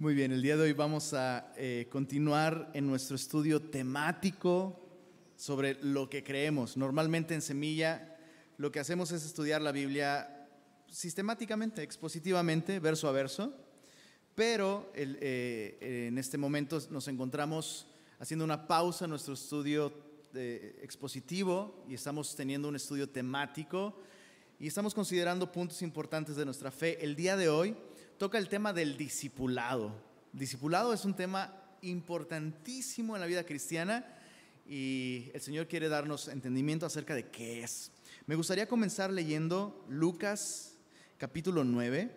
[0.00, 4.80] Muy bien, el día de hoy vamos a eh, continuar en nuestro estudio temático
[5.34, 6.76] sobre lo que creemos.
[6.76, 8.16] Normalmente en Semilla
[8.58, 10.46] lo que hacemos es estudiar la Biblia
[10.86, 13.52] sistemáticamente, expositivamente, verso a verso,
[14.36, 17.88] pero eh, en este momento nos encontramos
[18.20, 19.92] haciendo una pausa en nuestro estudio
[20.32, 23.98] eh, expositivo y estamos teniendo un estudio temático
[24.60, 27.04] y estamos considerando puntos importantes de nuestra fe.
[27.04, 27.76] El día de hoy
[28.18, 29.92] toca el tema del discipulado.
[30.32, 34.04] Discipulado es un tema importantísimo en la vida cristiana
[34.66, 37.92] y el Señor quiere darnos entendimiento acerca de qué es.
[38.26, 40.76] Me gustaría comenzar leyendo Lucas
[41.16, 42.10] capítulo 9,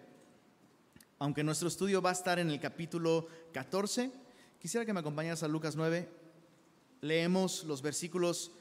[1.19, 4.11] aunque nuestro estudio va a estar en el capítulo 14.
[4.59, 6.09] Quisiera que me acompañaras a Lucas 9.
[7.01, 8.51] Leemos los versículos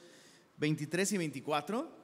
[0.59, 2.01] 23 y 24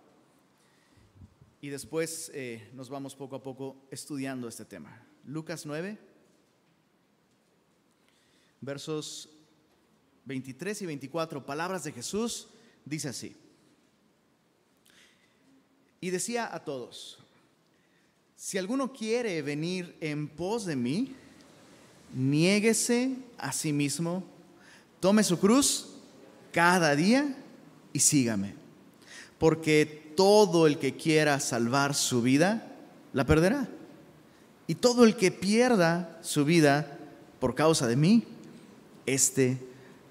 [1.61, 5.07] y después eh, nos vamos poco a poco estudiando este tema.
[5.27, 5.99] Lucas 9,
[8.61, 9.29] versos
[10.25, 12.47] 23 y 24, palabras de Jesús,
[12.85, 13.37] dice así.
[16.01, 17.19] Y decía a todos,
[18.37, 21.13] si alguno quiere venir en pos de mí,
[22.15, 24.23] niéguese a sí mismo,
[25.01, 25.89] tome su cruz
[26.53, 27.37] cada día
[27.93, 28.55] y sígame.
[29.39, 32.77] Porque todo el que quiera salvar su vida,
[33.13, 33.69] la perderá
[34.67, 36.99] y todo el que pierda su vida
[37.41, 38.25] por causa de mí,
[39.07, 39.59] éste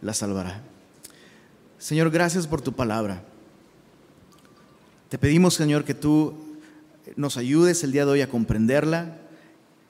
[0.02, 0.62] la salvará.
[1.78, 3.24] Señor, gracias por tu palabra.
[5.10, 6.34] Te pedimos, Señor, que tú
[7.16, 9.18] nos ayudes el día de hoy a comprenderla.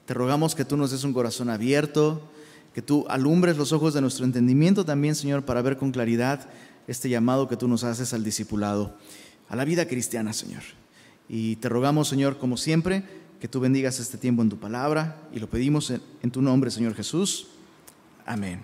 [0.04, 2.22] Te rogamos que tú nos des un corazón abierto,
[2.74, 6.48] que tú alumbres los ojos de nuestro entendimiento también, Señor, para ver con claridad
[6.86, 8.96] este llamado que tú nos haces al discipulado,
[9.48, 10.62] a la vida cristiana, Señor.
[11.28, 13.02] Y te rogamos, Señor, como siempre,
[13.40, 16.94] que tú bendigas este tiempo en tu palabra y lo pedimos en, tu nombre, Señor
[16.94, 17.48] Jesús.
[18.24, 18.60] Amén.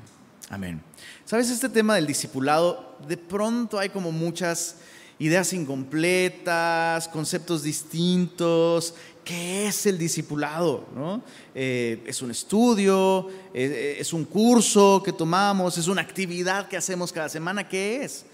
[0.48, 0.83] Amén.
[1.25, 4.77] Sabes, este tema del discipulado, de pronto hay como muchas
[5.19, 8.95] ideas incompletas, conceptos distintos.
[9.24, 10.89] ¿Qué es el discipulado?
[10.95, 11.23] ¿No?
[11.55, 17.13] Eh, es un estudio, eh, es un curso que tomamos, es una actividad que hacemos
[17.13, 17.68] cada semana.
[17.68, 18.24] ¿Qué es?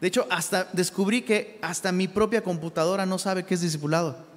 [0.00, 4.28] De hecho, hasta descubrí que hasta mi propia computadora no sabe qué es discipulado.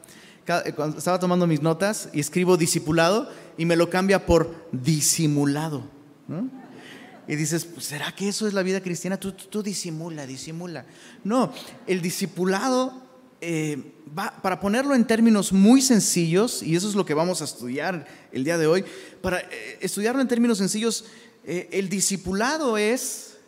[0.48, 5.84] Eh, cuando estaba tomando mis notas y escribo discipulado y me lo cambia por disimulado.
[7.28, 9.20] Y dices, pues, ¿será que eso es la vida cristiana?
[9.20, 10.86] Tú, tú, disimula, disimula.
[11.24, 11.54] No,
[11.86, 13.02] el discipulado,
[13.40, 17.46] eh, va, para ponerlo en términos muy sencillos, y eso es lo que vamos a
[17.46, 18.84] estudiar el día de hoy,
[19.22, 21.06] para eh, estudiarlo en términos sencillos,
[21.44, 23.40] el discipulado es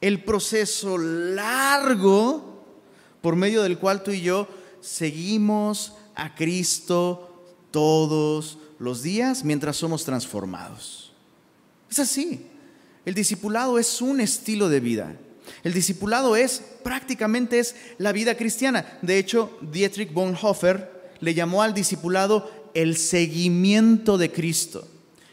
[0.00, 2.64] el proceso largo
[3.20, 4.46] por medio del cual tú y yo
[4.80, 11.12] seguimos a Cristo todos los días mientras somos transformados.
[11.90, 12.46] Es así.
[13.04, 15.16] El discipulado es un estilo de vida.
[15.64, 18.98] El discipulado es prácticamente es la vida cristiana.
[19.02, 20.90] De hecho, Dietrich Bonhoeffer
[21.20, 24.86] le llamó al discipulado el seguimiento de Cristo.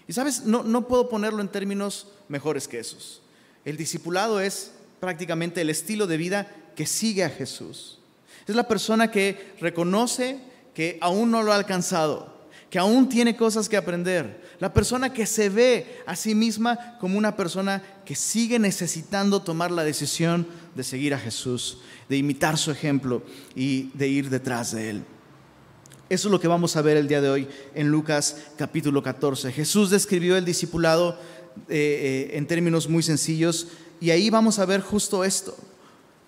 [0.07, 3.21] Y sabes, no, no puedo ponerlo en términos mejores que esos.
[3.65, 7.99] El discipulado es prácticamente el estilo de vida que sigue a Jesús.
[8.47, 10.39] Es la persona que reconoce
[10.79, 12.33] que aún no lo ha alcanzado,
[12.69, 14.41] que aún tiene cosas que aprender.
[14.61, 19.71] La persona que se ve a sí misma como una persona que sigue necesitando tomar
[19.71, 23.23] la decisión de seguir a Jesús, de imitar su ejemplo
[23.57, 25.03] y de ir detrás de él.
[26.07, 29.51] Eso es lo que vamos a ver el día de hoy en Lucas capítulo 14.
[29.51, 31.19] Jesús describió el discipulado
[31.67, 33.67] eh, eh, en términos muy sencillos
[33.99, 35.57] y ahí vamos a ver justo esto.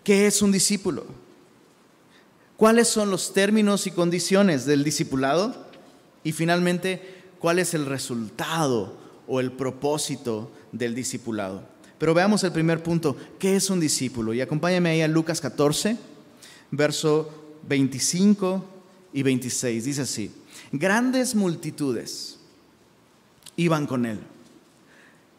[0.04, 1.31] ¿Qué es un discípulo?
[2.62, 5.56] Cuáles son los términos y condiciones del discipulado
[6.24, 8.96] y finalmente cuál es el resultado
[9.28, 11.64] o el propósito del discipulado.
[11.98, 14.32] Pero veamos el primer punto, ¿qué es un discípulo?
[14.32, 15.98] Y acompáñame ahí a Lucas 14,
[16.70, 18.64] verso 25
[19.12, 19.84] y 26.
[19.84, 20.32] Dice así,
[20.72, 22.38] grandes multitudes
[23.56, 24.20] iban con él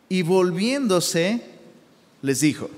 [0.08, 1.40] y volviéndose
[2.20, 2.68] les dijo,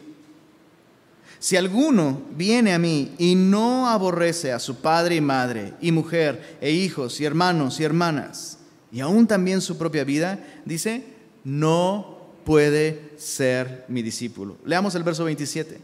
[1.44, 6.56] si alguno viene a mí y no aborrece a su padre y madre, y mujer,
[6.62, 8.56] e hijos, y hermanos y hermanas,
[8.90, 11.04] y aún también su propia vida, dice,
[11.44, 14.56] no puede ser mi discípulo.
[14.64, 15.82] Leamos el verso 27.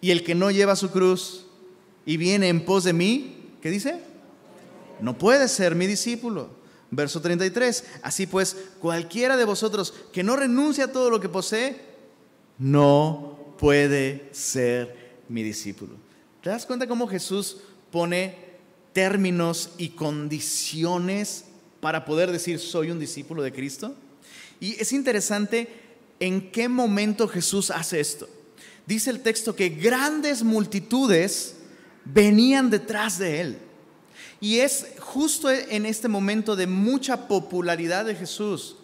[0.00, 1.44] Y el que no lleva su cruz
[2.06, 4.00] y viene en pos de mí, ¿qué dice?
[5.02, 6.48] No puede ser mi discípulo.
[6.90, 7.84] Verso 33.
[8.02, 11.82] Así pues, cualquiera de vosotros que no renuncia a todo lo que posee,
[12.56, 15.94] no puede ser mi discípulo.
[16.42, 17.58] ¿Te das cuenta cómo Jesús
[17.90, 18.36] pone
[18.92, 21.44] términos y condiciones
[21.80, 23.94] para poder decir soy un discípulo de Cristo?
[24.60, 25.68] Y es interesante
[26.20, 28.28] en qué momento Jesús hace esto.
[28.86, 31.56] Dice el texto que grandes multitudes
[32.04, 33.58] venían detrás de él.
[34.40, 38.76] Y es justo en este momento de mucha popularidad de Jesús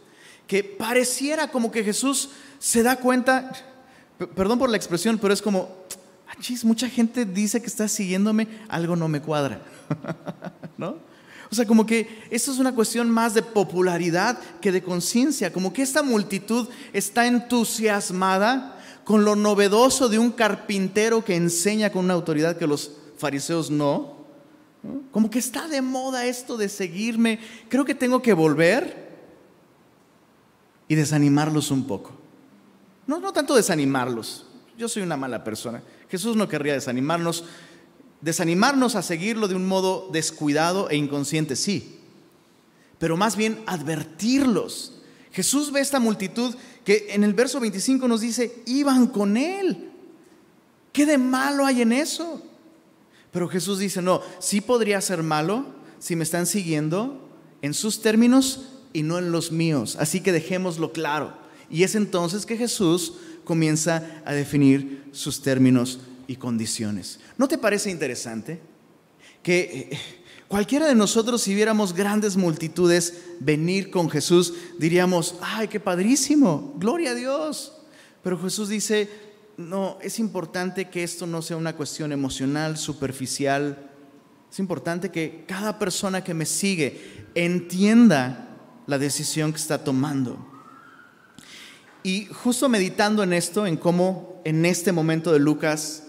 [0.48, 3.52] que pareciera como que Jesús se da cuenta,
[4.34, 5.77] perdón por la expresión, pero es como,
[6.64, 9.60] mucha gente dice que está siguiéndome, algo no me cuadra.
[10.78, 10.96] ¿No?
[11.50, 15.72] O sea, como que esto es una cuestión más de popularidad que de conciencia, como
[15.72, 22.14] que esta multitud está entusiasmada con lo novedoso de un carpintero que enseña con una
[22.14, 24.18] autoridad que los fariseos no.
[25.10, 27.40] Como que está de moda esto de seguirme.
[27.68, 29.08] Creo que tengo que volver
[30.86, 32.12] y desanimarlos un poco.
[33.06, 34.46] No, no tanto desanimarlos.
[34.76, 35.82] Yo soy una mala persona.
[36.10, 37.44] Jesús no querría desanimarnos.
[38.20, 41.98] Desanimarnos a seguirlo de un modo descuidado e inconsciente, sí.
[42.98, 44.94] Pero más bien advertirlos.
[45.30, 49.90] Jesús ve esta multitud que en el verso 25 nos dice, iban con él.
[50.92, 52.42] ¿Qué de malo hay en eso?
[53.30, 55.66] Pero Jesús dice, no, sí podría ser malo
[55.98, 57.28] si me están siguiendo
[57.62, 59.96] en sus términos y no en los míos.
[60.00, 61.34] Así que dejémoslo claro.
[61.70, 63.14] Y es entonces que Jesús
[63.48, 67.18] comienza a definir sus términos y condiciones.
[67.38, 68.60] ¿No te parece interesante
[69.42, 69.98] que eh,
[70.48, 77.12] cualquiera de nosotros si viéramos grandes multitudes venir con Jesús, diríamos, ay, qué padrísimo, gloria
[77.12, 77.72] a Dios?
[78.22, 79.08] Pero Jesús dice,
[79.56, 83.90] no, es importante que esto no sea una cuestión emocional, superficial.
[84.52, 90.47] Es importante que cada persona que me sigue entienda la decisión que está tomando.
[92.08, 96.04] Y justo meditando en esto, en cómo en este momento de Lucas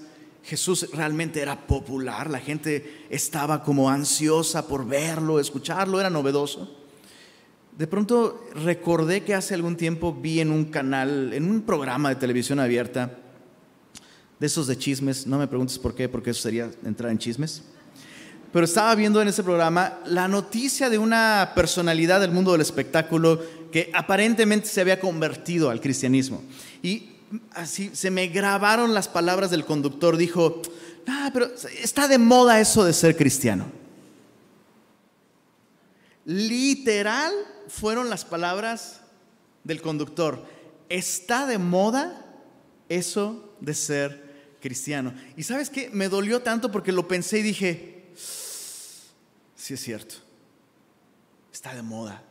[0.45, 6.73] Jesús realmente era popular, la gente estaba como ansiosa por verlo, escucharlo, era novedoso.
[7.77, 12.15] De pronto recordé que hace algún tiempo vi en un canal, en un programa de
[12.15, 13.17] televisión abierta,
[14.39, 17.63] de esos de chismes, no me preguntes por qué, porque eso sería entrar en chismes.
[18.51, 23.41] Pero estaba viendo en ese programa la noticia de una personalidad del mundo del espectáculo
[23.71, 26.41] que aparentemente se había convertido al cristianismo.
[26.81, 27.09] Y
[27.53, 30.17] así se me grabaron las palabras del conductor.
[30.17, 30.61] Dijo,
[31.07, 31.51] ah, pero
[31.81, 33.65] está de moda eso de ser cristiano.
[36.25, 37.33] Literal
[37.67, 39.01] fueron las palabras
[39.63, 40.43] del conductor.
[40.89, 42.25] Está de moda
[42.87, 44.29] eso de ser
[44.59, 45.13] cristiano.
[45.37, 47.98] Y sabes qué, me dolió tanto porque lo pensé y dije,
[49.59, 50.15] sí es cierto,
[51.51, 52.23] está de moda.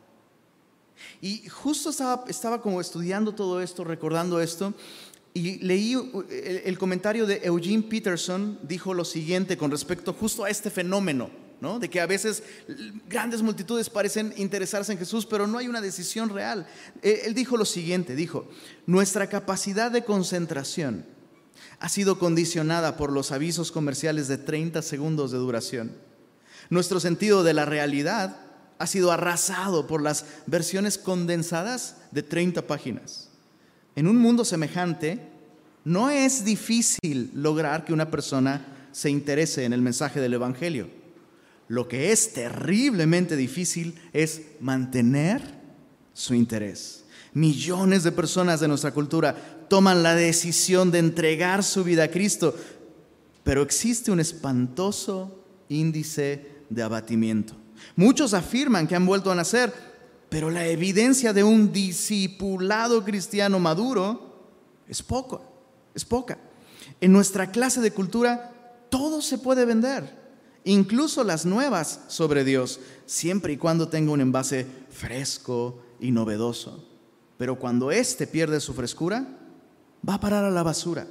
[1.21, 4.75] Y justo estaba, como estudiando todo esto, recordando esto,
[5.35, 5.95] y leí
[6.65, 11.31] el, comentario de Eugene Peterson, dijo lo siguiente con respecto justo a este fenómeno,
[11.61, 11.79] ¿no?
[11.79, 12.43] de que a veces
[13.09, 16.67] grandes multitudes parecen interesarse en Jesús, pero no hay una decisión real.
[17.03, 18.49] Él dijo lo siguiente, dijo,
[18.87, 21.05] nuestra capacidad de concentración,
[21.79, 26.08] ha sido condicionada por los avisos comerciales de 30 segundos de duración.
[26.71, 28.37] Nuestro sentido de la realidad
[28.79, 33.29] ha sido arrasado por las versiones condensadas de 30 páginas.
[33.97, 35.21] En un mundo semejante,
[35.85, 40.89] no es difícil lograr que una persona se interese en el mensaje del Evangelio.
[41.69, 45.43] Lo que es terriblemente difícil es mantener
[46.15, 47.05] su interés.
[47.35, 52.57] Millones de personas de nuestra cultura toman la decisión de entregar su vida a Cristo,
[53.45, 55.38] pero existe un espantoso
[55.69, 57.55] índice de abatimiento.
[57.97, 59.73] Muchos afirman que han vuelto a nacer,
[60.29, 64.47] pero la evidencia de un discipulado cristiano maduro
[64.89, 65.43] es poco,
[65.95, 66.39] es poca.
[67.01, 68.53] En nuestra clase de cultura
[68.91, 70.17] todo se puede vender,
[70.65, 76.85] incluso las nuevas sobre Dios, siempre y cuando tenga un envase fresco y novedoso.
[77.37, 79.27] Pero cuando éste pierde su frescura,
[80.07, 81.07] va a parar a la basura.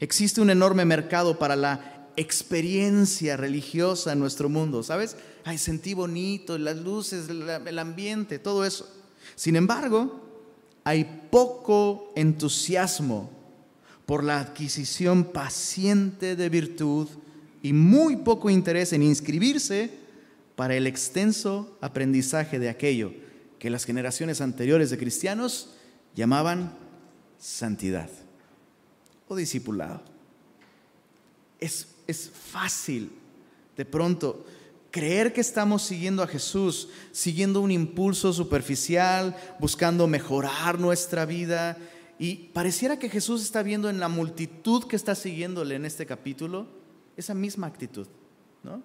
[0.00, 5.16] Existe un enorme mercado para la experiencia religiosa en nuestro mundo, ¿sabes?
[5.44, 8.88] Ay, sentí bonito, las luces, el ambiente, todo eso.
[9.34, 10.20] Sin embargo,
[10.84, 13.30] hay poco entusiasmo
[14.06, 17.08] por la adquisición paciente de virtud
[17.62, 19.90] y muy poco interés en inscribirse
[20.54, 23.12] para el extenso aprendizaje de aquello
[23.58, 25.70] que las generaciones anteriores de cristianos
[26.14, 26.72] llamaban
[27.38, 28.08] santidad
[29.28, 30.02] o discipulado.
[31.58, 33.10] Es, es fácil
[33.76, 34.44] de pronto
[34.90, 41.76] creer que estamos siguiendo a Jesús, siguiendo un impulso superficial, buscando mejorar nuestra vida.
[42.18, 46.66] Y pareciera que Jesús está viendo en la multitud que está siguiéndole en este capítulo
[47.16, 48.06] esa misma actitud.
[48.62, 48.82] ¿no?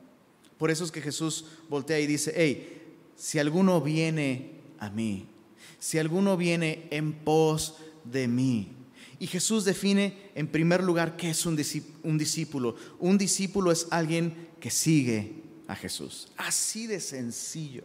[0.58, 5.28] Por eso es que Jesús voltea y dice, hey, si alguno viene a mí,
[5.80, 8.70] si alguno viene en pos de mí.
[9.22, 12.76] Y Jesús define en primer lugar qué es un discípulo.
[12.98, 16.30] Un discípulo es alguien que sigue a Jesús.
[16.38, 17.84] Así de sencillo.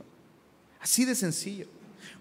[0.80, 1.66] Así de sencillo.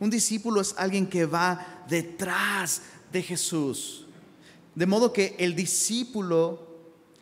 [0.01, 4.05] Un discípulo es alguien que va detrás de Jesús.
[4.75, 6.67] De modo que el discípulo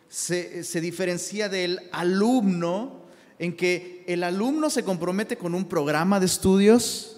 [0.08, 3.04] se, se, diferencia del alumno
[3.38, 7.13] en que el alumno se compromete con un programa de estudios,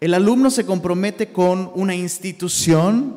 [0.00, 3.16] el alumno se compromete con una institución,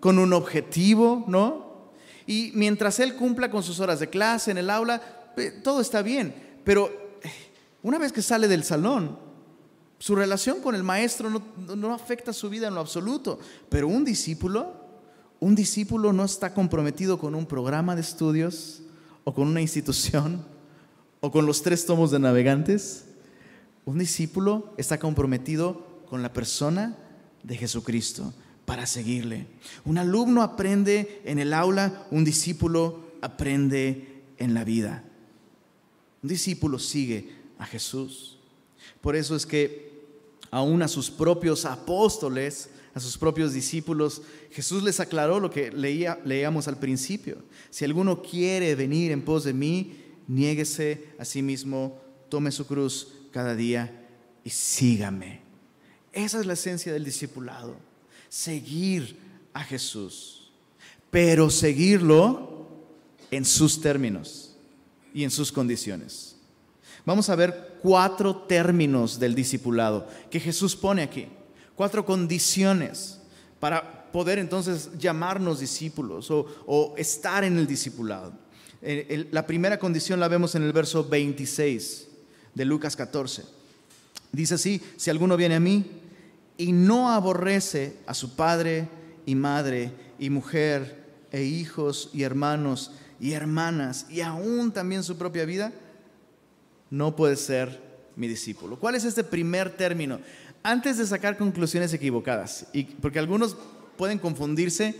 [0.00, 1.90] con un objetivo, ¿no?
[2.26, 5.02] Y mientras él cumpla con sus horas de clase en el aula,
[5.36, 6.34] eh, todo está bien.
[6.64, 6.88] Pero
[7.22, 7.30] eh,
[7.82, 9.18] una vez que sale del salón,
[9.98, 11.42] su relación con el maestro no,
[11.76, 13.38] no afecta su vida en lo absoluto.
[13.68, 14.72] Pero un discípulo,
[15.38, 18.82] un discípulo no está comprometido con un programa de estudios
[19.24, 20.44] o con una institución
[21.20, 23.04] o con los tres tomos de navegantes.
[23.84, 26.94] Un discípulo está comprometido con la persona
[27.42, 28.34] de Jesucristo
[28.66, 29.46] para seguirle.
[29.86, 35.04] Un alumno aprende en el aula, un discípulo aprende en la vida.
[36.22, 38.36] Un discípulo sigue a Jesús.
[39.00, 39.90] Por eso es que
[40.50, 46.20] aún a sus propios apóstoles, a sus propios discípulos, Jesús les aclaró lo que leía,
[46.26, 47.38] leíamos al principio.
[47.70, 49.96] Si alguno quiere venir en pos de mí,
[50.28, 54.06] niéguese a sí mismo, tome su cruz cada día
[54.44, 55.41] y sígame.
[56.12, 57.76] Esa es la esencia del discipulado,
[58.28, 59.16] seguir
[59.54, 60.50] a Jesús,
[61.10, 62.68] pero seguirlo
[63.30, 64.54] en sus términos
[65.14, 66.36] y en sus condiciones.
[67.04, 71.28] Vamos a ver cuatro términos del discipulado que Jesús pone aquí,
[71.74, 73.18] cuatro condiciones
[73.58, 78.34] para poder entonces llamarnos discípulos o, estar en el discipulado.
[79.30, 82.08] La primera condición la vemos en el verso 26
[82.54, 83.44] de Lucas 14.
[84.30, 86.01] Dice así, si alguno viene a mí
[86.62, 88.88] y no aborrece a su padre
[89.26, 91.02] y madre y mujer
[91.32, 95.72] e hijos y hermanos y hermanas y aún también su propia vida,
[96.90, 97.80] no puede ser
[98.14, 98.78] mi discípulo.
[98.78, 100.20] ¿Cuál es este primer término?
[100.62, 103.56] Antes de sacar conclusiones equivocadas, y porque algunos
[103.96, 104.94] pueden confundirse,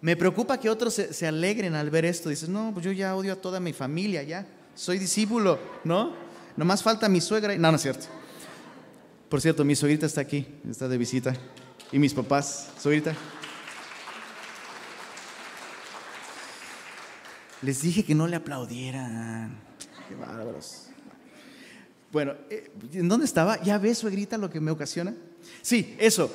[0.00, 2.30] me preocupa que otros se, alegren al ver esto.
[2.30, 6.14] Dices, no, pues yo ya odio a toda mi familia, ya soy discípulo, ¿no?
[6.56, 7.56] Nomás falta mi suegra.
[7.58, 8.06] No, no es cierto.
[9.32, 11.34] Por cierto, mi suegrita está aquí, está de visita.
[11.90, 13.14] Y mis papás, suegrita.
[17.62, 19.58] Les dije que no le aplaudieran.
[20.06, 20.88] Qué bárbaros.
[22.12, 23.58] Bueno, eh, ¿en dónde estaba?
[23.62, 25.14] ¿Ya ves, suegrita, lo que me ocasiona?
[25.62, 26.30] Sí, eso.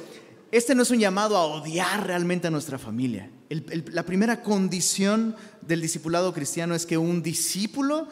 [0.51, 3.29] Este no es un llamado a odiar realmente a nuestra familia.
[3.49, 8.07] la primera condición del discipulado cristiano es que un discípulo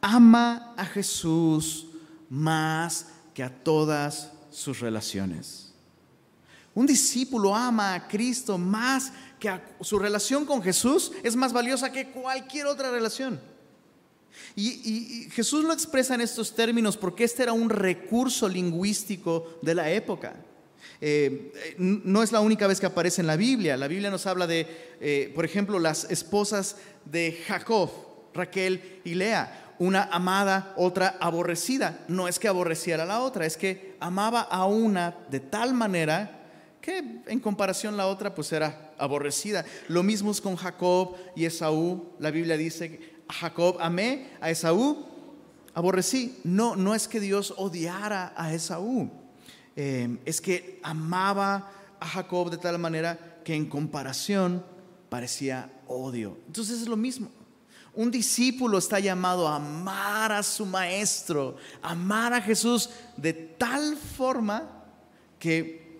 [0.00, 1.88] ama a Jesús
[2.30, 5.72] más que a todas sus relaciones.
[6.74, 11.90] Un discípulo ama a Cristo más que a su relación con Jesús es más valiosa
[11.90, 13.40] que cualquier otra relación.
[14.54, 19.90] Y, Jesús lo expresa en estos términos porque este era un recurso lingüístico de la
[19.90, 20.34] época.
[21.00, 23.76] Eh, no es la única vez que aparece en la Biblia.
[23.76, 24.66] La Biblia nos habla de,
[25.00, 27.90] eh, por ejemplo, las esposas de Jacob,
[28.34, 32.04] Raquel y Lea una amada, otra aborrecida.
[32.06, 36.38] No es que aborreciera a la otra, es que amaba a una de tal manera
[36.82, 39.64] que en comparación la otra pues era aborrecida.
[39.88, 42.12] Lo mismo es con Jacob y Esaú.
[42.18, 45.06] La Biblia dice, a Jacob amé, a Esaú
[45.72, 46.38] aborrecí.
[46.44, 49.10] No, no es que Dios odiara a Esaú,
[49.76, 54.62] eh, es que amaba a Jacob de tal manera que en comparación
[55.08, 56.36] parecía odio.
[56.48, 57.30] Entonces es lo mismo.
[57.94, 64.84] Un discípulo está llamado a amar a su maestro, amar a Jesús de tal forma
[65.38, 65.98] que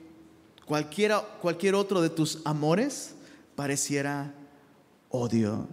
[0.64, 3.14] cualquiera, cualquier otro de tus amores
[3.56, 4.32] pareciera
[5.09, 5.66] odio,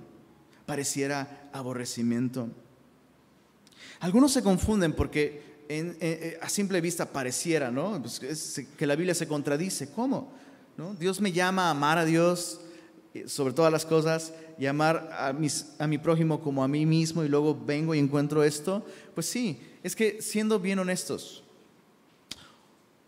[0.66, 2.50] pareciera aborrecimiento.
[4.00, 5.48] Algunos se confunden porque
[6.42, 8.02] a simple vista pareciera, ¿no?
[8.02, 9.92] Pues que la Biblia se contradice.
[9.92, 10.32] ¿Cómo?
[10.78, 10.94] ¿No?
[10.96, 12.67] Dios me llama a amar a Dios eh,
[13.26, 17.30] sobre todas las cosas llamar a, mis, a mi prójimo como a mí mismo y
[17.30, 21.44] luego vengo y encuentro esto, pues sí, es que siendo bien honestos,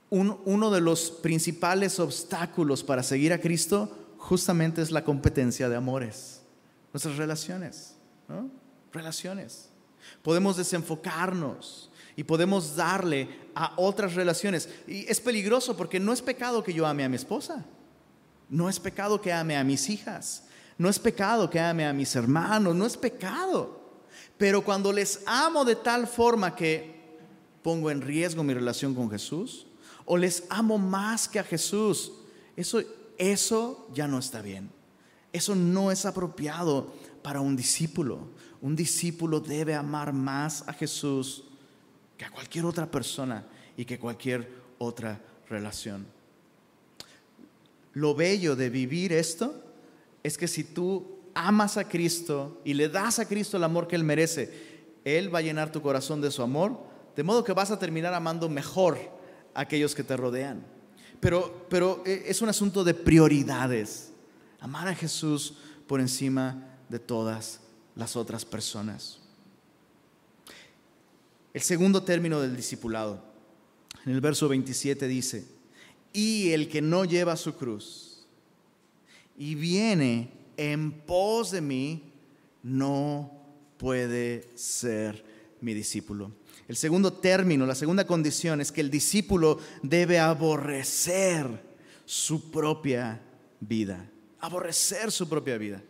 [0.09, 6.41] uno de los principales obstáculos para seguir a Cristo justamente es la competencia de amores,
[6.93, 7.95] nuestras relaciones,
[8.27, 8.49] ¿no?
[8.91, 9.69] Relaciones.
[10.23, 14.69] Podemos desenfocarnos y podemos darle a otras relaciones.
[14.87, 17.65] Y es peligroso porque no es pecado que yo ame a mi esposa.
[18.49, 20.43] No es pecado que ame a mis hijas.
[20.77, 23.79] No es pecado que ame a mis hermanos, no es pecado.
[24.37, 26.99] Pero cuando les amo de tal forma que
[27.61, 29.67] pongo en riesgo mi relación con Jesús,
[30.11, 32.11] o les amo más que a Jesús.
[32.55, 32.81] Eso,
[33.17, 34.71] eso ya no está bien.
[35.31, 38.29] Eso no es apropiado para un discípulo.
[38.59, 41.43] Un discípulo debe amar más a Jesús
[42.17, 43.45] que a cualquier otra persona
[43.77, 46.07] y que cualquier otra relación.
[47.93, 49.63] Lo bello de vivir esto
[50.23, 53.95] es que si tú amas a Cristo y le das a Cristo el amor que
[53.95, 54.51] Él merece,
[55.03, 56.79] Él va a llenar tu corazón de su amor,
[57.15, 58.97] de modo que vas a terminar amando mejor
[59.53, 60.65] a aquellos que te rodean.
[61.19, 64.11] Pero, pero eh, es un asunto de prioridades.
[64.59, 65.55] Amar a Jesús
[65.87, 67.61] por encima de todas
[67.95, 69.19] las otras personas.
[71.53, 73.23] El segundo término del discipulado,
[74.05, 75.47] en el verso 27 dice,
[76.13, 78.27] y el que no lleva su cruz
[79.37, 82.03] y viene en pos de mí,
[82.63, 83.31] no
[83.77, 85.23] puede ser
[85.61, 86.31] mi discípulo.
[86.67, 91.47] El segundo término, la segunda condición es que el discípulo debe aborrecer
[92.05, 93.21] su propia
[93.59, 94.05] vida.
[94.39, 95.81] Aborrecer su propia vida.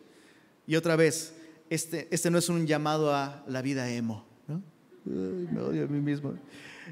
[0.67, 1.33] Y otra vez,
[1.69, 4.25] este, este no es un llamado a la vida emo.
[4.47, 4.61] ¿no?
[5.05, 6.35] me odio a mí mismo.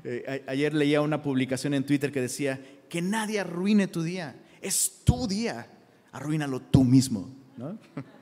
[0.03, 4.35] Eh, ayer leía una publicación en Twitter que decía, que nadie arruine tu día.
[4.61, 5.67] Es tu día.
[6.11, 7.29] Arruínalo tú mismo.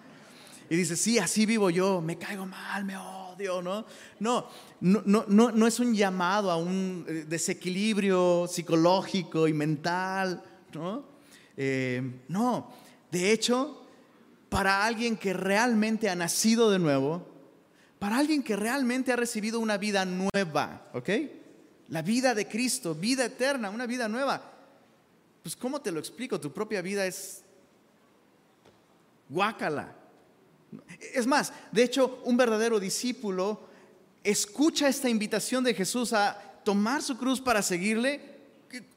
[0.68, 3.86] Y dice, sí, así vivo yo, me caigo mal, me odio, ¿no?
[4.20, 4.48] No,
[4.82, 10.44] no, no, no es un llamado a un eh, desequilibrio psicológico y mental,
[10.74, 11.06] ¿no?
[11.56, 12.72] Eh, no,
[13.12, 13.86] de hecho,
[14.50, 17.28] para alguien que realmente ha nacido de nuevo,
[18.00, 21.10] para alguien que realmente ha recibido una vida nueva, ¿ok?
[21.90, 24.55] La vida de Cristo, vida eterna, una vida nueva.
[25.46, 26.40] Pues ¿cómo te lo explico?
[26.42, 27.44] Tu propia vida es
[29.30, 29.96] guácala.
[31.14, 33.60] Es más, de hecho, un verdadero discípulo
[34.24, 38.40] escucha esta invitación de Jesús a tomar su cruz para seguirle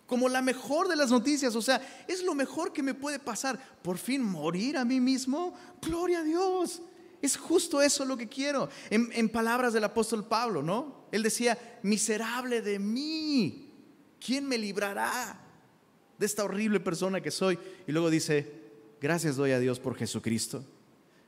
[0.07, 1.55] como la mejor de las noticias.
[1.55, 3.61] O sea, es lo mejor que me puede pasar.
[3.83, 5.53] Por fin morir a mí mismo.
[5.83, 6.81] Gloria a Dios.
[7.21, 8.71] Es justo eso lo que quiero.
[8.89, 11.09] En, en palabras del apóstol Pablo, ¿no?
[11.13, 13.71] Él decía, miserable de mí.
[14.19, 15.45] ¿Quién me librará
[16.19, 17.59] de esta horrible persona que soy?
[17.87, 18.59] Y luego dice,
[19.01, 20.65] Gracias doy a Dios por Jesucristo,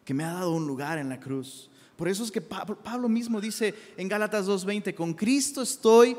[0.05, 1.70] que me ha dado un lugar en la cruz.
[1.96, 6.16] Por eso es que Pablo mismo dice en Gálatas 2.20, con Cristo estoy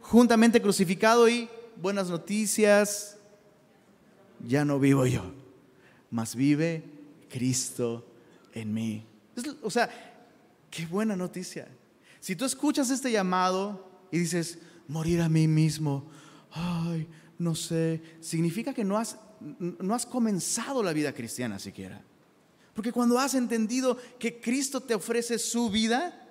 [0.00, 3.18] juntamente crucificado y buenas noticias,
[4.46, 5.22] ya no vivo yo,
[6.10, 6.84] mas vive
[7.28, 8.06] Cristo
[8.54, 9.04] en mí.
[9.62, 9.90] O sea,
[10.70, 11.68] qué buena noticia.
[12.20, 16.08] Si tú escuchas este llamado y dices, morir a mí mismo,
[16.52, 17.06] ay,
[17.38, 22.02] no sé, significa que no has no has comenzado la vida cristiana siquiera.
[22.74, 26.26] Porque cuando has entendido que Cristo te ofrece su vida,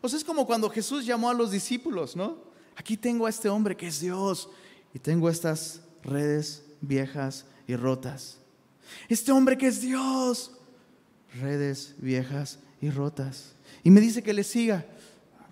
[0.00, 2.44] o sea, es como cuando Jesús llamó a los discípulos, ¿no?
[2.76, 4.50] Aquí tengo a este hombre que es Dios
[4.92, 8.38] y tengo estas redes viejas y rotas.
[9.08, 10.52] Este hombre que es Dios,
[11.40, 13.54] redes viejas y rotas.
[13.82, 14.84] Y me dice que le siga.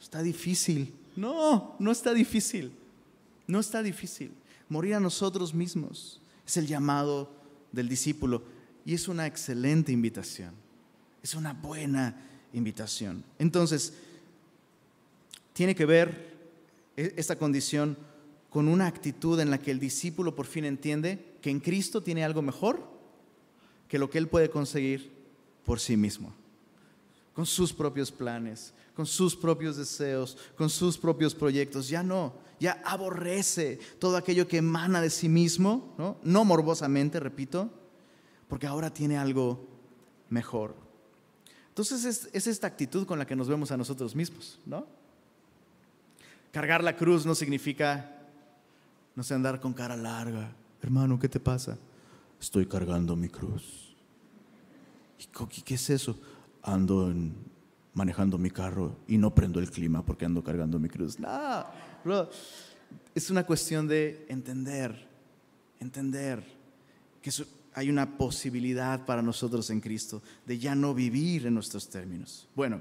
[0.01, 0.95] Está difícil.
[1.17, 2.73] No, no está difícil.
[3.47, 4.33] No está difícil.
[4.75, 6.21] Morir a nosotros mismos.
[6.45, 7.31] Es el llamado
[7.71, 8.43] del discípulo
[8.85, 10.51] y es una excelente invitación.
[11.23, 12.21] Es una buena
[12.53, 13.23] invitación.
[13.39, 13.93] Entonces,
[15.53, 16.35] tiene que ver
[16.97, 17.97] e-, esta condición
[18.51, 22.25] con una actitud en la que el discípulo por fin entiende que en Cristo tiene
[22.25, 22.83] algo mejor
[23.87, 25.13] que lo que él puede conseguir
[25.65, 26.35] por sí mismo,
[27.35, 31.89] con sus propios planes, con sus propios deseos, con sus propios proyectos.
[31.89, 37.71] Ya no, ya aborrece todo aquello que emana de sí mismo, no, no morbosamente, repito,
[38.49, 39.67] porque ahora tiene algo
[40.31, 40.77] mejor.
[41.69, 44.87] Entonces es, es, esta actitud con la que nos vemos a nosotros mismos, ¿no?
[46.53, 48.17] Cargar la cruz no significa,
[49.17, 50.55] no sé, andar con cara larga.
[50.81, 51.77] Hermano, ¿qué te pasa?
[52.41, 53.97] Estoy cargando mi cruz.
[55.19, 56.17] ¿Y qué es eso?
[56.65, 57.35] Ando en
[57.95, 61.19] manejando mi carro y no prendo el clima porque ando cargando mi cruz.
[61.19, 61.65] No,
[63.15, 65.09] Es una cuestión de entender,
[65.81, 66.45] entender
[67.23, 67.31] que
[67.75, 72.49] hay una posibilidad para nosotros en Cristo de ya no vivir en nuestros términos.
[72.55, 72.81] Bueno,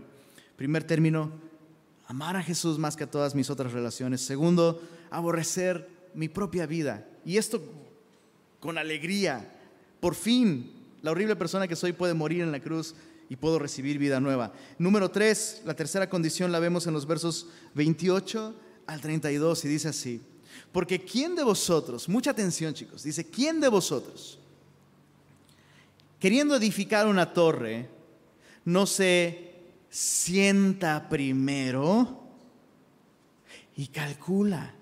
[0.56, 1.32] primer término,
[2.08, 4.22] amar a Jesús más que a todas mis otras relaciones.
[4.22, 7.08] Segundo, aborrecer mi propia vida.
[7.26, 7.62] Y esto
[8.60, 9.52] con alegría.
[10.00, 12.96] Por fin, la horrible persona que soy puede morir en la cruz
[13.34, 14.54] y puedo recibir vida nueva.
[14.78, 18.54] Número tres, la tercera condición la vemos en los versos 28
[18.86, 20.22] al 32 y dice así,
[20.72, 24.38] porque ¿quién de vosotros, mucha atención chicos, dice, ¿quién de vosotros,
[26.19, 27.89] queriendo edificar una torre,
[28.65, 29.56] no se
[29.89, 32.22] sienta primero
[33.76, 34.76] y calcula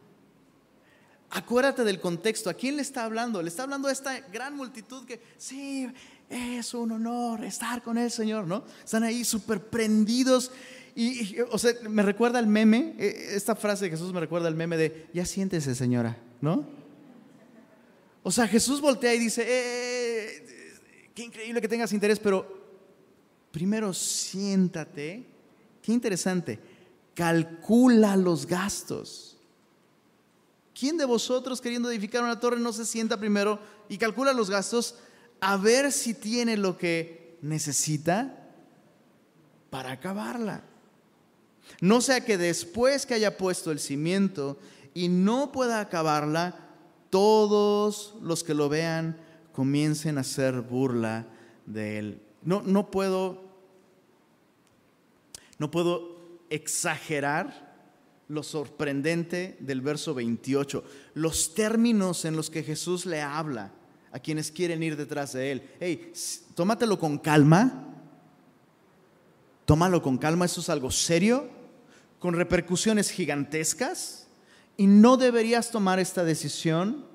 [1.32, 2.50] acuérdate del contexto.
[2.50, 3.42] ¿A quién le está hablando?
[3.42, 5.90] Le está hablando a esta gran multitud que, sí,
[6.32, 8.63] es un honor estar con el Señor, ¿no?
[8.84, 10.52] Están ahí súper prendidos.
[10.96, 14.56] Y, o sea, me recuerda el meme, eh, esta frase de Jesús me recuerda el
[14.56, 16.65] meme de, ya siéntese señora, ¿no?
[18.24, 20.80] O sea, Jesús voltea y dice, eh,
[21.13, 22.46] qué increíble que tengas interés, pero
[23.52, 25.26] primero siéntate,
[25.82, 26.60] qué interesante,
[27.13, 29.38] calcula los gastos.
[30.74, 34.96] ¿Quién de vosotros queriendo edificar una torre no se sienta primero y calcula los gastos
[35.41, 38.47] a ver si tiene lo que necesita
[39.69, 40.63] para acabarla?
[41.82, 44.58] No sea que después que haya puesto el cimiento
[44.93, 46.60] y no pueda acabarla,
[47.10, 49.17] todos los que lo vean
[49.51, 51.27] comiencen a hacer burla
[51.65, 52.21] de él.
[52.43, 53.43] No, no puedo,
[55.58, 57.71] no puedo exagerar
[58.27, 60.84] lo sorprendente del verso 28,
[61.15, 63.73] los términos en los que Jesús le habla
[64.12, 65.69] a quienes quieren ir detrás de él.
[65.80, 66.13] Hey,
[66.56, 67.88] tómatelo con calma,
[69.65, 71.50] tómalo con calma, eso es algo serio,
[72.19, 74.28] con repercusiones gigantescas,
[74.78, 77.06] y no deberías tomar esta decisión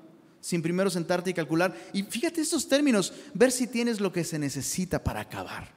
[0.41, 1.75] sin primero sentarte y calcular.
[1.93, 5.67] Y fíjate estos términos, ver si tienes lo que se necesita para acabar.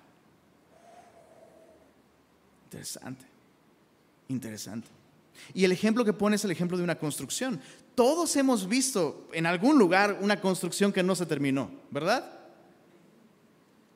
[2.67, 3.27] Interesante,
[4.29, 4.89] interesante.
[5.55, 7.61] Y el ejemplo que pone es el ejemplo de una construcción.
[7.95, 12.25] Todos hemos visto en algún lugar una construcción que no se terminó, ¿verdad?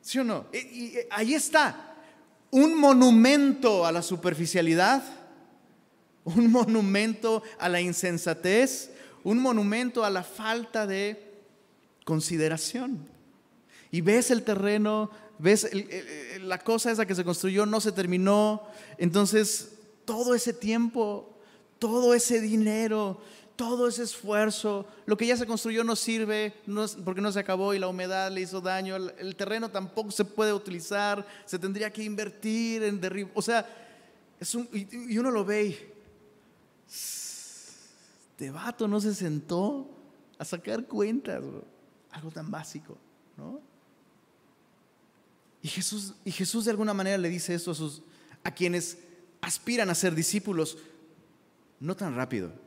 [0.00, 0.46] ¿Sí o no?
[0.52, 1.94] Y, ahí está,
[2.50, 5.02] un monumento a la superficialidad,
[6.24, 8.90] un monumento a la insensatez,
[9.22, 11.42] un monumento a la falta de
[12.04, 13.08] consideración.
[13.90, 15.70] Y ves el terreno, ves
[16.40, 18.62] la cosa esa que se construyó, no se terminó,
[18.98, 19.70] entonces
[20.04, 21.34] todo ese tiempo
[21.84, 23.20] todo ese dinero,
[23.56, 26.54] todo ese esfuerzo, lo que ya se construyó no sirve
[27.04, 30.52] porque no se acabó y la humedad le hizo daño, el, terreno tampoco se puede
[30.52, 33.30] utilizar, se tendría que invertir en derribo.
[33.34, 33.66] O sea,
[34.72, 35.94] y, uno lo ve y,
[36.88, 39.88] este vato no se sentó
[40.38, 41.40] a sacar cuentas,
[42.10, 42.98] algo tan básico,
[43.36, 43.60] ¿no?
[45.62, 48.02] Y Jesús, y Jesús de alguna manera le dice esto a, sus,
[48.42, 48.98] a quienes
[49.40, 50.76] aspiran a ser discípulos
[51.80, 52.63] no tan rápido.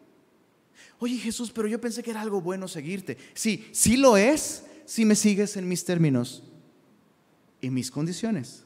[1.00, 3.18] Oye Jesús, pero yo pensé que era algo bueno seguirte.
[3.34, 6.44] Sí, sí lo es si me sigues en mis términos
[7.62, 8.64] y mis condiciones.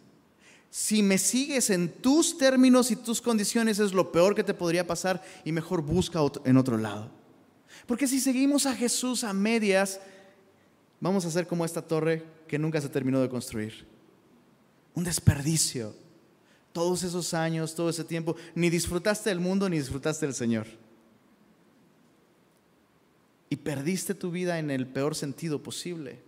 [0.69, 4.88] Si me sigues en tus términos y tus condiciones es lo peor que te podría
[4.88, 7.12] pasar y mejor busca en otro lado.
[7.86, 10.00] Porque si seguimos a Jesús a medias,
[11.00, 13.86] vamos a ser como esta torre que nunca se terminó de construir.
[14.93, 15.93] Un desperdicio
[16.74, 20.67] todos esos años, todo ese tiempo, ni disfrutaste del mundo ni disfrutaste del Señor.
[23.51, 26.19] Y perdiste tu vida en el peor sentido posible.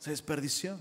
[0.00, 0.76] Se desperdició.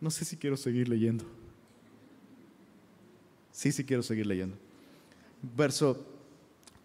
[0.00, 1.24] No sé si quiero seguir leyendo.
[3.52, 4.56] Sí, sí quiero seguir leyendo.
[5.56, 6.04] Verso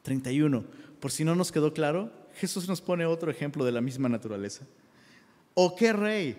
[0.04, 0.64] 31.
[1.00, 4.68] Por si no nos quedó claro, Jesús nos pone otro ejemplo de la misma naturaleza.
[5.56, 6.38] ¿O qué rey?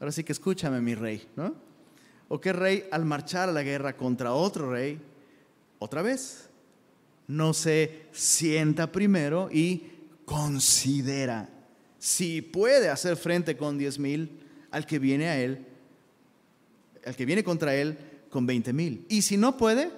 [0.00, 1.54] Ahora sí que escúchame, mi rey, ¿no?
[2.28, 5.00] ¿O qué rey al marchar a la guerra contra otro rey,
[5.78, 6.47] otra vez,
[7.28, 9.84] no se sienta primero y
[10.24, 11.48] considera
[11.98, 15.66] si puede hacer frente con diez mil al que viene a él,
[17.06, 17.98] al que viene contra él
[18.30, 19.06] con veinte mil?
[19.08, 19.90] Y si no puede,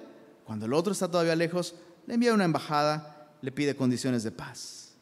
[0.45, 4.93] cuando el otro está todavía lejos, le envía una embajada, le pide condiciones de paz.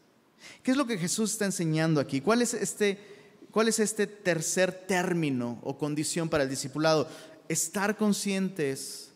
[0.62, 2.20] ¿Qué es lo que Jesús está enseñando aquí?
[2.20, 7.08] ¿Cuál es este ¿Cuál es este tercer término o condición para el discipulado?
[7.48, 9.10] Estar conscientes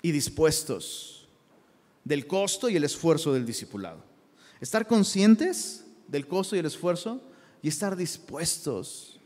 [0.00, 1.21] y dispuestos
[2.04, 4.02] del costo y el esfuerzo del discipulado.
[4.60, 7.20] Estar conscientes del costo y el esfuerzo
[7.62, 9.18] y estar dispuestos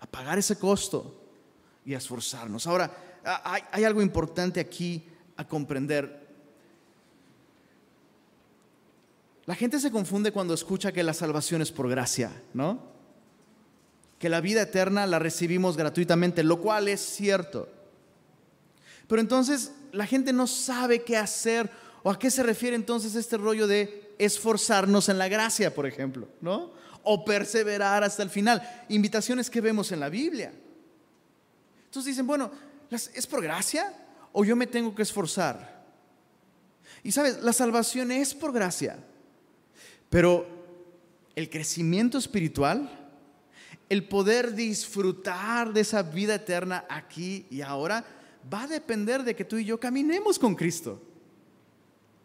[0.00, 1.22] a pagar ese costo
[1.84, 2.66] y a esforzarnos.
[2.66, 2.94] Ahora,
[3.44, 5.04] hay, hay algo importante aquí
[5.36, 6.26] a comprender.
[9.46, 12.96] La gente se confunde cuando escucha que la salvación es por gracia, ¿no?
[14.18, 17.68] que la vida eterna la recibimos gratuitamente, lo cual es cierto.
[19.06, 21.70] Pero entonces la gente no sabe qué hacer
[22.06, 26.28] o a qué se refiere entonces este rollo de esforzarnos en la gracia, por ejemplo,
[26.40, 26.70] ¿no?
[27.02, 28.62] O perseverar hasta el final.
[28.88, 30.52] Invitaciones que vemos en la Biblia.
[31.86, 32.52] Entonces dicen, bueno,
[32.92, 33.92] ¿es por gracia
[34.30, 35.84] o yo me tengo que esforzar?
[37.02, 39.00] Y sabes, la salvación es por gracia,
[40.08, 40.46] pero
[41.34, 42.88] el crecimiento espiritual
[43.88, 48.04] el poder disfrutar de esa vida eterna aquí y ahora
[48.54, 51.02] va a depender de que tú y yo caminemos con Cristo.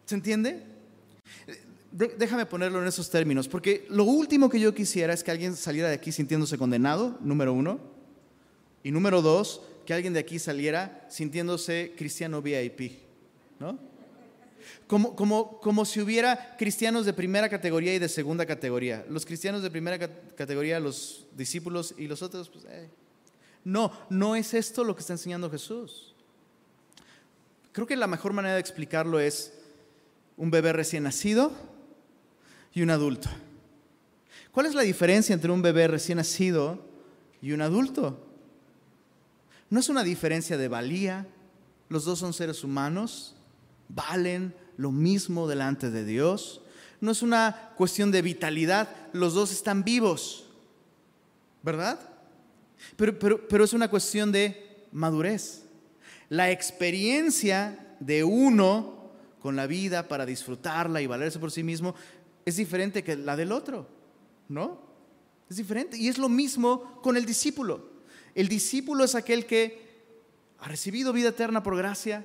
[0.04, 0.72] ¿Se entiende?
[1.92, 5.88] déjame ponerlo en esos términos, porque lo último que yo quisiera es que alguien saliera
[5.88, 7.80] de aquí sintiéndose condenado, número uno,
[8.82, 12.98] y número dos, que alguien de aquí saliera sintiéndose cristiano VIP,
[13.60, 13.78] ¿no?
[14.86, 19.04] Como, como, como si hubiera cristianos de primera categoría y de segunda categoría.
[19.08, 22.88] Los cristianos de primera categoría, los discípulos y los otros, pues, eh.
[23.64, 26.14] no, no es esto lo que está enseñando Jesús.
[27.72, 29.52] Creo que la mejor manera de explicarlo es
[30.36, 31.52] un bebé recién nacido
[32.72, 33.28] y un adulto.
[34.50, 36.84] ¿Cuál es la diferencia entre un bebé recién nacido
[37.40, 38.26] y un adulto?
[39.70, 41.26] No es una diferencia de valía,
[41.88, 43.34] los dos son seres humanos,
[43.88, 46.60] valen lo mismo delante de Dios.
[47.00, 50.46] No es una cuestión de vitalidad, los dos están vivos,
[51.62, 51.98] ¿verdad?
[52.96, 55.62] Pero, pero, es una cuestión de madurez.
[56.28, 59.01] La experiencia de uno
[59.42, 61.94] con la vida para disfrutarla y valerse por sí mismo
[62.44, 63.88] es diferente que la del otro,
[64.48, 64.80] ¿no?
[65.50, 65.98] Es diferente.
[65.98, 67.90] Y es lo mismo con el discípulo.
[68.34, 69.92] El discípulo es aquel que
[70.58, 72.24] ha recibido vida eterna por gracia,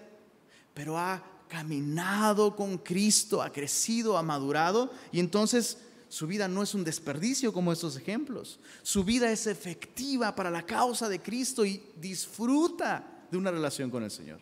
[0.73, 6.73] pero ha caminado con Cristo, ha crecido, ha madurado, y entonces su vida no es
[6.73, 8.59] un desperdicio como estos ejemplos.
[8.83, 14.03] Su vida es efectiva para la causa de Cristo y disfruta de una relación con
[14.03, 14.39] el Señor.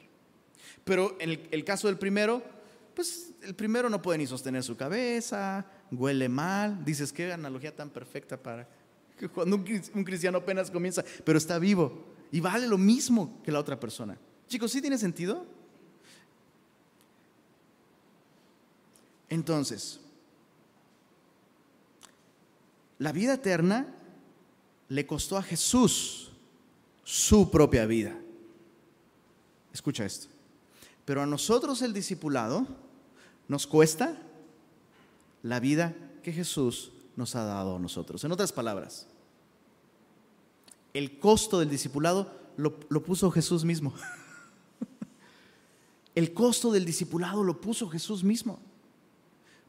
[0.83, 2.43] Pero en el, caso del primero,
[2.95, 6.83] pues el primero no puede ni sostener su cabeza, huele mal.
[6.85, 8.67] Dices, qué analogía tan perfecta para
[9.33, 13.79] cuando un cristiano apenas comienza, pero está vivo y vale lo mismo que la otra
[13.79, 14.17] persona.
[14.47, 15.45] Chicos, ¿sí tiene sentido?
[19.29, 19.99] Entonces,
[22.99, 23.87] la vida eterna
[24.89, 26.31] le costó a Jesús
[27.03, 28.15] su propia vida.
[29.73, 30.27] Escucha esto.
[31.05, 32.84] Pero a nosotros el discipulado
[33.47, 34.17] nos cuesta
[35.43, 38.23] la vida que Jesús nos ha dado a nosotros.
[38.23, 39.07] En otras palabras,
[40.93, 43.93] el costo del discipulado lo, puso Jesús mismo.
[46.15, 48.59] el costo del discipulado lo puso Jesús mismo.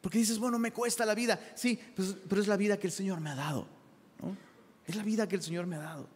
[0.00, 1.40] Porque dices, bueno, me cuesta la vida.
[1.56, 3.66] Sí, pues, pero es la vida que el Señor me ha dado.
[4.86, 6.08] Es la vida que el Señor me ha dado.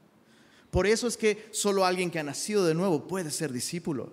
[0.70, 4.12] Por eso es que solo alguien que ha nacido de nuevo puede ser discípulo.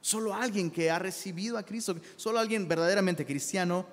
[0.00, 3.86] Solo alguien que ha recibido a Cristo, solo alguien verdaderamente cristiano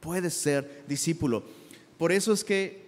[0.00, 1.42] puede ser discípulo.
[1.96, 2.82] Por eso es que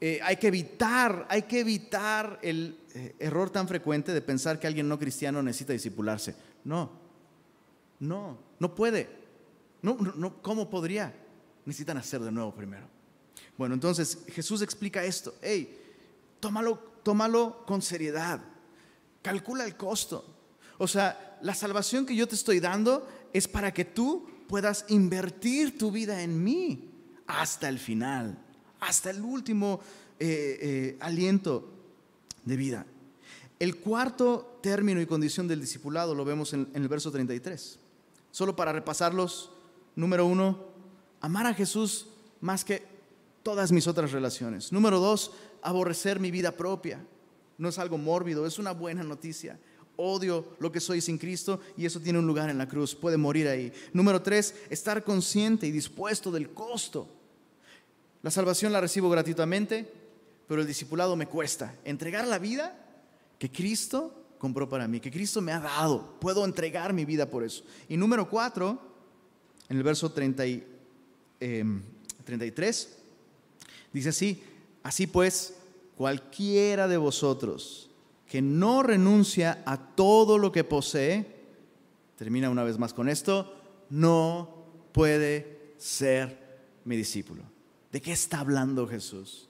[0.00, 4.66] eh, hay que evitar, hay que evitar el eh, error tan frecuente de pensar que
[4.66, 6.34] alguien no cristiano necesita discipularse.
[6.64, 6.90] No,
[8.00, 9.08] no, no puede.
[9.82, 11.14] No, no, ¿Cómo podría?
[11.64, 12.86] necesitan hacer de nuevo primero.
[13.56, 15.34] Bueno, entonces Jesús explica esto.
[15.40, 15.80] Hey,
[16.40, 18.40] tómalo, tómalo con seriedad.
[19.22, 20.24] Calcula el costo.
[20.78, 25.76] O sea, la salvación que yo te estoy dando es para que tú puedas invertir
[25.76, 26.90] tu vida en mí
[27.26, 28.38] hasta el final,
[28.80, 29.80] hasta el último
[30.18, 31.68] eh, eh, aliento
[32.46, 32.86] de vida.
[33.58, 37.78] El cuarto término y condición del discipulado lo vemos en, el verso 33.
[38.30, 39.50] Solo para repasarlos,
[39.96, 40.64] número uno,
[41.20, 42.06] amar a Jesús
[42.40, 42.82] más que
[43.42, 44.72] todas mis otras relaciones.
[44.72, 47.04] Número dos, aborrecer mi vida propia.
[47.58, 49.58] No es algo mórbido, es una buena noticia.
[49.96, 53.16] Odio lo que soy sin Cristo y eso tiene un lugar en la cruz, puede
[53.16, 53.72] morir ahí.
[53.92, 57.08] Número tres, estar consciente y dispuesto del costo.
[58.22, 59.90] La salvación la recibo gratuitamente,
[60.48, 61.74] pero el discipulado me cuesta.
[61.84, 62.76] Entregar la vida
[63.38, 66.18] que Cristo compró para mí, que Cristo me ha dado.
[66.20, 67.64] Puedo entregar mi vida por eso.
[67.88, 68.78] Y número cuatro,
[69.68, 70.44] en el verso 30
[71.38, 71.82] 33, em,
[73.92, 74.42] dice así,
[74.82, 75.54] así pues,
[75.96, 77.90] cualquiera de vosotros
[78.34, 81.24] que no renuncia a todo lo que posee,
[82.16, 83.54] termina una vez más con esto,
[83.90, 87.44] no puede ser mi discípulo.
[87.92, 89.48] ¿De qué está hablando Jesús?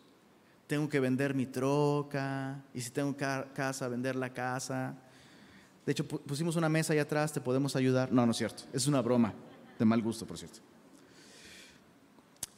[0.66, 4.94] Tengo que vender mi troca, y si tengo casa, vender la casa.
[5.86, 8.12] De hecho, pusimos una mesa ahí atrás, te podemos ayudar.
[8.12, 9.32] No, no es cierto, es una broma,
[9.78, 10.58] de mal gusto, por cierto.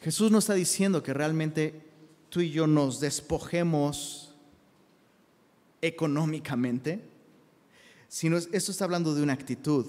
[0.00, 1.88] Jesús no está diciendo que realmente
[2.30, 4.25] tú y yo nos despojemos
[5.86, 7.00] económicamente,
[8.08, 9.86] sino esto está hablando de una actitud.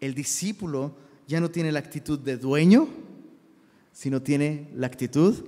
[0.00, 0.94] El discípulo
[1.26, 2.88] ya no tiene la actitud de dueño,
[3.92, 5.44] sino tiene la actitud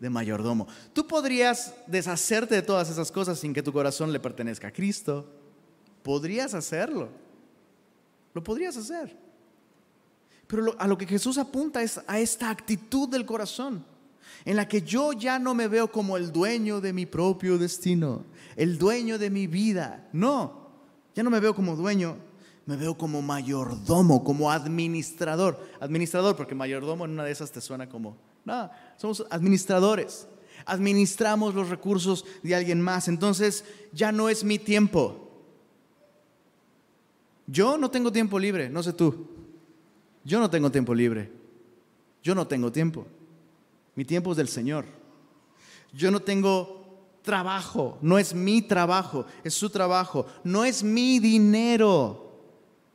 [0.00, 0.66] de mayordomo.
[0.92, 5.26] Tú podrías deshacerte de todas esas cosas sin que tu corazón le pertenezca a Cristo.
[6.02, 7.08] Podrías hacerlo.
[8.34, 9.16] Lo podrías hacer.
[10.46, 13.84] Pero a lo que Jesús apunta es a esta actitud del corazón,
[14.44, 18.24] en la que yo ya no me veo como el dueño de mi propio destino,
[18.56, 20.08] el dueño de mi vida.
[20.12, 20.68] No,
[21.14, 22.16] ya no me veo como dueño,
[22.66, 25.60] Me veo como mayordomo, como administrador.
[25.80, 30.26] Administrador, porque mayordomo en una de esas te suena como, no, somos administradores.
[30.64, 33.08] Administramos los recursos de alguien más.
[33.08, 35.30] Entonces ya no es mi tiempo.
[37.46, 39.28] Yo no tengo tiempo libre, no sé tú.
[40.24, 41.30] Yo no tengo tiempo libre.
[42.22, 43.06] Yo no tengo tiempo.
[43.94, 44.86] Mi tiempo es del Señor.
[45.92, 46.84] Yo no tengo
[47.22, 52.42] trabajo, no es mi trabajo, es su trabajo, no es mi dinero,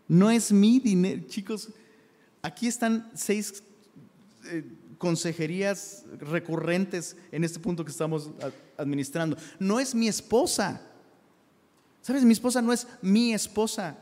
[0.07, 1.23] no es mi dinero.
[1.27, 1.69] Chicos,
[2.41, 3.63] aquí están seis
[4.45, 4.63] eh,
[4.97, 8.29] consejerías recurrentes en este punto que estamos
[8.77, 9.37] administrando.
[9.57, 10.81] No es mi esposa.
[12.01, 12.23] ¿Sabes?
[12.23, 13.97] Mi esposa no es mi esposa.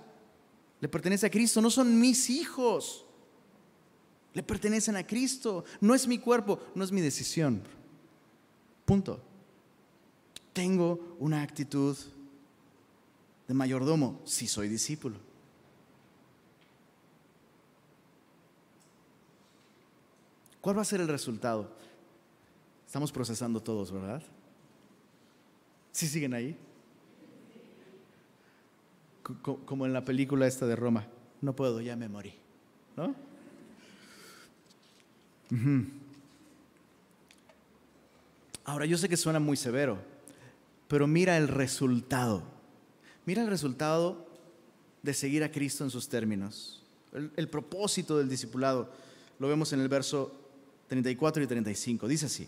[0.80, 3.07] Le pertenece a Cristo, no son mis hijos.
[4.38, 5.66] Le pertenecen a Cristo.
[5.82, 7.64] No es mi cuerpo, no es mi decisión.
[8.86, 9.28] Punto
[10.58, 11.96] tengo una actitud
[13.48, 15.18] de mayordomo si soy discípulo.
[20.60, 21.70] ¿Cuál va a ser el resultado?
[22.88, 24.24] Estamos procesando todos, ¿verdad?
[25.92, 26.58] ¿Sí siguen ahí?
[29.44, 31.06] Como en la película esta de Roma.
[31.40, 32.34] No puedo, ya me morí.
[32.96, 33.14] ¿No?
[38.66, 39.98] Ahora, yo sé que suena muy severo,
[40.88, 42.44] pero mira el resultado.
[43.26, 44.28] Mira el resultado
[45.04, 46.84] de seguir a Cristo en sus términos.
[47.14, 48.92] El, propósito del discipulado
[49.40, 50.34] lo vemos en el verso
[50.88, 52.08] 34 y 35.
[52.08, 52.48] Dice así,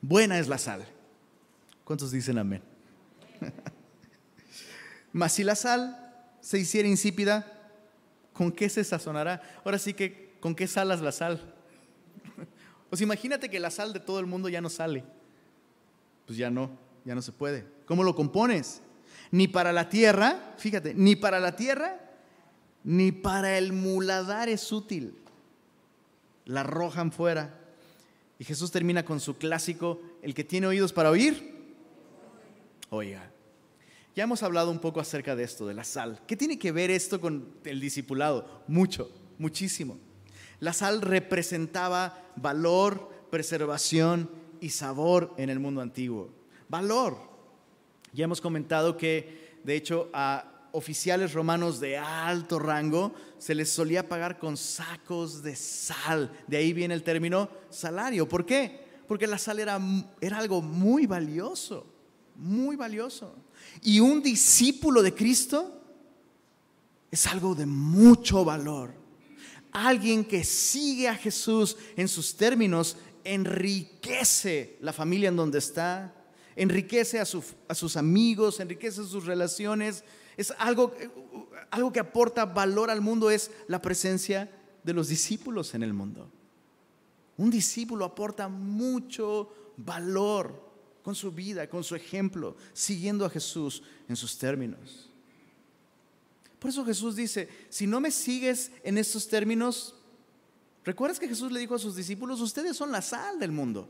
[0.00, 0.84] buena es la sal.
[1.84, 2.62] ¿Cuántos dicen amén?
[5.12, 7.46] Mas si la sal se hiciera insípida,
[8.32, 9.42] ¿con qué se sazonará?
[9.64, 11.54] Ahora sí que, ¿con qué salas la sal?
[12.90, 15.04] Pues imagínate que la sal de todo el mundo ya no sale.
[16.26, 17.64] Pues ya no ya no se puede.
[17.86, 18.82] ¿Cómo lo compones?
[19.30, 21.98] Ni para la tierra, fíjate, ni para la tierra,
[22.84, 25.16] ni para el muladar es útil.
[26.44, 27.58] La arrojan fuera.
[28.38, 31.54] Y Jesús termina con su clásico, el que tiene oídos para oír,
[32.90, 33.30] oiga.
[34.14, 36.20] Ya hemos hablado un poco acerca de esto, de la sal.
[36.26, 38.62] ¿Qué tiene que ver esto con el discipulado?
[38.68, 39.98] Mucho, muchísimo.
[40.60, 47.16] La sal representaba valor, preservación y sabor en el mundo antiguo valor.
[48.12, 54.08] Ya hemos comentado que, de hecho, a oficiales romanos de alto rango se les solía
[54.08, 56.30] pagar con sacos de sal.
[56.46, 58.28] De ahí viene el término salario.
[58.28, 58.86] ¿Por qué?
[59.06, 59.80] Porque la sal era,
[60.20, 61.86] era algo muy valioso,
[62.36, 63.34] muy valioso.
[63.82, 65.80] Y un discípulo de Cristo
[67.10, 68.92] es algo de mucho valor.
[69.72, 76.14] Alguien que sigue a Jesús en sus términos enriquece la familia en donde está,
[76.56, 80.04] enriquece a, sus amigos, enriquece sus relaciones.
[80.36, 80.94] Es algo,
[81.70, 84.50] algo que aporta valor al mundo, es la presencia
[84.82, 86.30] de los discípulos en el mundo.
[87.36, 90.68] Un discípulo aporta mucho valor
[91.02, 95.07] con su vida, con su ejemplo, siguiendo a Jesús en sus términos.
[96.58, 99.94] Por eso Jesús dice, si no me sigues en estos términos,
[100.84, 103.88] ¿recuerdas que Jesús le dijo a sus discípulos, ustedes son la sal del mundo?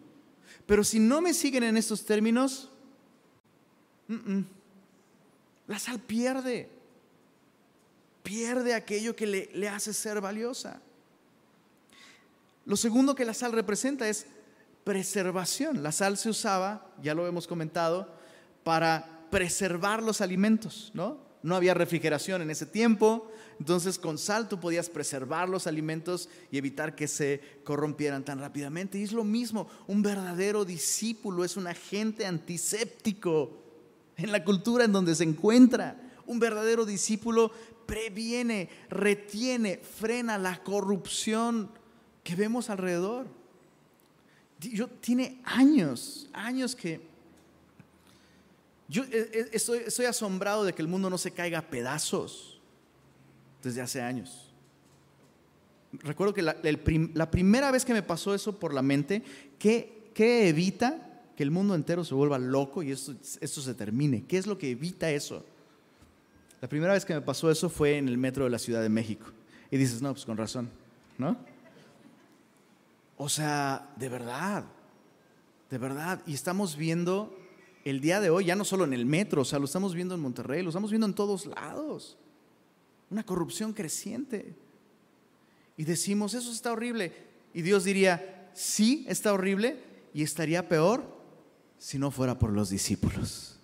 [0.67, 2.69] Pero si no me siguen en estos términos,
[5.67, 6.69] la sal pierde.
[8.23, 10.83] Pierde aquello que le, hace ser valiosa.
[12.67, 14.27] Lo segundo que la sal representa es
[14.85, 15.83] preservación.
[15.83, 18.15] La sal se usaba, ya lo hemos comentado,
[18.63, 21.28] para preservar los alimentos, ¿no?
[21.43, 26.59] No había refrigeración en ese tiempo, entonces con sal tú podías preservar los alimentos y
[26.59, 28.99] evitar que se corrompieran tan rápidamente.
[28.99, 33.57] Y es lo mismo, un verdadero discípulo es un agente antiséptico
[34.17, 35.97] en la cultura en donde se encuentra.
[36.27, 37.53] Un verdadero discípulo
[37.87, 41.71] previene, retiene, frena la corrupción
[42.23, 43.27] que vemos alrededor.
[44.61, 47.08] Yo, tiene años, años que
[48.89, 52.59] yo eh, eh, estoy, estoy asombrado de que el mundo no se caiga a pedazos
[53.63, 54.49] desde hace años.
[55.93, 59.23] Recuerdo que la, primera vez que me pasó eso por la mente,
[59.59, 64.25] ¿qué, evita que el mundo entero se vuelva loco y esto, esto se termine?
[64.25, 65.45] ¿Qué es lo que evita eso?
[66.61, 68.89] La primera vez que me pasó eso fue en el metro de la Ciudad de
[68.89, 69.27] México.
[69.71, 70.69] Y dices, no, pues con razón,
[71.17, 71.37] ¿no?
[73.17, 74.65] O sea, de verdad,
[75.71, 76.21] de verdad.
[76.27, 77.38] Y estamos viendo
[77.89, 80.15] el día de hoy, ya no solo en el metro, o sea, lo estamos viendo
[80.15, 82.17] en Monterrey, lo estamos viendo en todos lados
[83.11, 84.55] una corrupción creciente.
[85.77, 87.13] Y decimos, eso está horrible.
[87.55, 89.83] Y Dios diría, sí, está horrible
[90.13, 91.17] y estaría peor
[91.79, 93.59] si no fuera por los discípulos.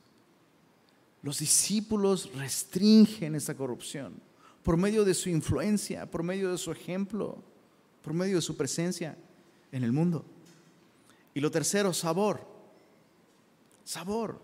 [1.22, 4.14] Los discípulos restringen esa corrupción,
[4.62, 7.42] por medio de su influencia, por medio de su ejemplo,
[8.02, 9.16] por medio de su presencia
[9.72, 10.24] en el mundo.
[11.34, 12.53] Y lo tercero, sabor.
[13.84, 14.40] Sabor.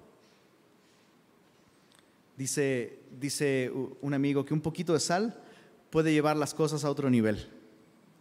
[2.36, 3.70] Dice, dice
[4.00, 5.42] un amigo que un poquito de sal
[5.90, 7.48] puede llevar las cosas a otro nivel.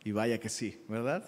[0.04, 1.24] Y vaya que sí, ¿verdad?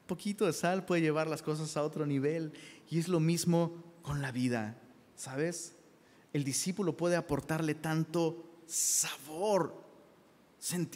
[0.00, 2.52] Un poquito de sal puede llevar las cosas a otro nivel.
[2.90, 4.78] Y es lo mismo con la vida,
[5.16, 5.74] ¿sabes?
[6.32, 9.82] El discípulo puede aportarle tanto sabor.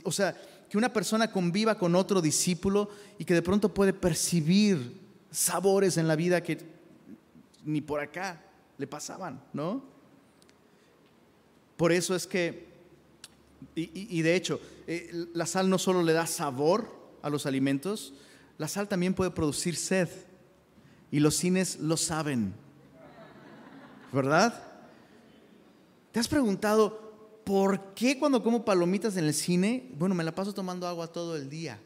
[0.04, 0.34] O sea,
[0.68, 5.00] que una persona conviva con otro discípulo y que de pronto puede percibir
[5.30, 6.77] sabores en la vida que
[7.64, 8.42] ni por acá
[8.76, 9.82] le pasaban, ¿no?
[11.76, 12.66] Por eso es que,
[13.74, 16.90] y, de hecho, eh, la sal no solo le da sabor
[17.22, 18.14] a los alimentos,
[18.59, 20.09] la sal también puede producir sed.
[21.11, 22.52] Y los cines lo saben,
[24.12, 24.62] ¿verdad?
[26.12, 30.52] ¿Te has preguntado por qué cuando como palomitas en el cine, bueno, me la paso
[30.52, 31.78] tomando agua todo el día,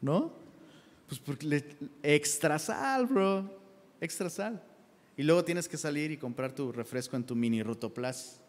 [0.00, 0.32] ¿no?
[1.06, 1.64] Pues porque
[2.02, 3.48] extra sal, bro,
[4.00, 4.60] extra sal.
[5.16, 8.40] Y luego tienes que salir y comprar tu refresco en tu mini Rotoplas,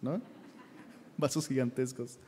[0.00, 0.20] ¿no?
[1.18, 2.18] Vasos gigantescos.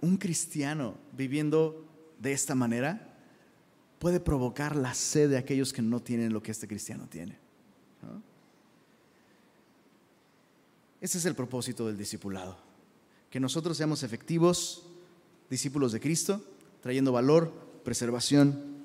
[0.00, 1.84] Un cristiano viviendo
[2.18, 3.08] de esta manera
[4.00, 7.38] puede provocar la sed de aquellos que no tienen lo que este cristiano tiene.
[11.00, 12.58] Ese es el propósito del discipulado.
[13.30, 14.84] Que nosotros seamos efectivos
[15.48, 16.44] discípulos de Cristo,
[16.80, 17.52] trayendo valor,
[17.84, 18.84] preservación,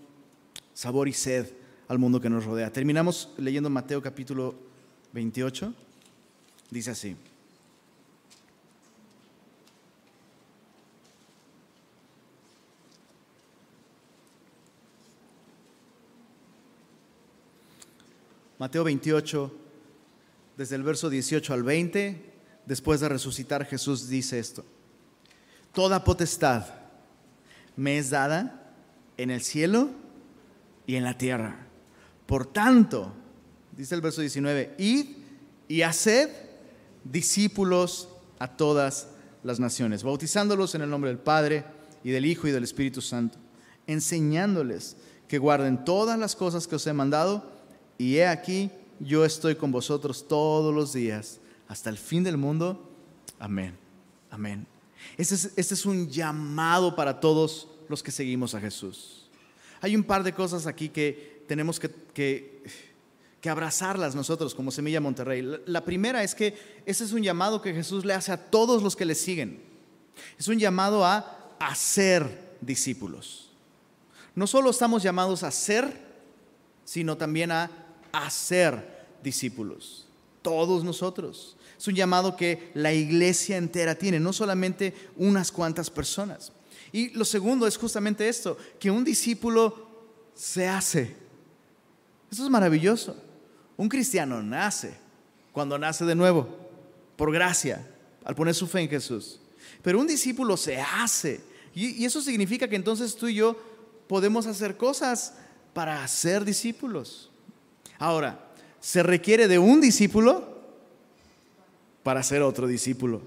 [0.73, 1.51] sabor y sed
[1.87, 2.71] al mundo que nos rodea.
[2.71, 4.55] Terminamos leyendo Mateo capítulo
[5.13, 5.73] 28.
[6.69, 7.15] Dice así.
[18.59, 19.55] Mateo 28,
[20.57, 22.33] desde el verso 18 al 20,
[22.65, 24.65] después de resucitar, Jesús dice esto.
[25.73, 26.65] Toda potestad
[27.75, 28.73] me es dada
[29.17, 29.91] en el cielo
[30.87, 31.66] y en la tierra.
[32.27, 33.13] Por tanto,
[33.75, 35.05] dice el verso 19, id
[35.67, 36.29] y haced
[37.03, 39.07] discípulos a todas
[39.43, 41.63] las naciones, bautizándolos en el nombre del Padre
[42.03, 43.39] y del Hijo y del Espíritu Santo,
[43.87, 44.97] enseñándoles
[45.27, 47.49] que guarden todas las cosas que os he mandado
[47.97, 52.89] y he aquí, yo estoy con vosotros todos los días hasta el fin del mundo.
[53.39, 53.77] Amén.
[54.29, 54.67] Amén.
[55.17, 59.29] Este es, este es un llamado para todos los que seguimos a Jesús.
[59.81, 62.63] Hay un par de cosas aquí que tenemos que, que,
[63.47, 65.41] abrazarlas nosotros como Semilla Monterrey.
[65.41, 68.83] La, la primera es que ese es un llamado que Jesús le hace a todos
[68.83, 69.61] los que le siguen.
[70.37, 73.51] Es un llamado a hacer discípulos.
[74.35, 75.97] No solo estamos llamados a ser,
[76.83, 77.71] sino también a
[78.11, 80.07] hacer discípulos.
[80.41, 81.55] Todos nosotros.
[81.77, 86.51] Es un llamado que la iglesia entera tiene, no solamente unas cuantas personas.
[86.91, 89.87] Y lo segundo es justamente esto, que un discípulo
[90.35, 91.26] se hace.
[92.31, 93.15] Eso es maravilloso.
[93.75, 94.97] Un cristiano nace
[95.51, 96.47] cuando nace de nuevo,
[97.15, 97.87] por gracia,
[98.23, 99.39] al poner su fe en Jesús.
[99.81, 101.41] Pero un discípulo se hace.
[101.73, 103.55] Y, eso significa que entonces tú y yo
[104.07, 105.33] podemos hacer cosas
[105.73, 107.31] para ser discípulos.
[107.99, 108.39] Ahora,
[108.79, 110.57] se requiere de un discípulo
[112.03, 113.21] para ser otro discípulo.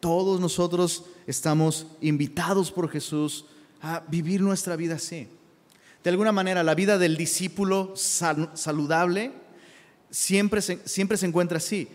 [0.00, 3.46] Todos nosotros estamos invitados por Jesús
[3.80, 5.28] a vivir nuestra vida así.
[6.04, 9.32] De alguna manera, la vida del discípulo saludable
[10.10, 11.88] siempre se, siempre se encuentra así.